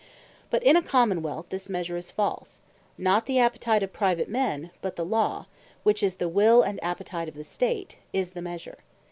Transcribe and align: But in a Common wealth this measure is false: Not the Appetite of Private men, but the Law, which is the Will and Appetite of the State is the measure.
But 0.49 0.63
in 0.63 0.75
a 0.75 0.81
Common 0.81 1.21
wealth 1.21 1.49
this 1.49 1.69
measure 1.69 1.95
is 1.95 2.09
false: 2.09 2.59
Not 2.97 3.27
the 3.27 3.37
Appetite 3.37 3.83
of 3.83 3.93
Private 3.93 4.27
men, 4.29 4.71
but 4.81 4.95
the 4.95 5.05
Law, 5.05 5.45
which 5.83 6.01
is 6.01 6.15
the 6.15 6.27
Will 6.27 6.63
and 6.63 6.83
Appetite 6.83 7.29
of 7.29 7.35
the 7.35 7.43
State 7.43 7.97
is 8.11 8.31
the 8.31 8.41
measure. 8.41 8.79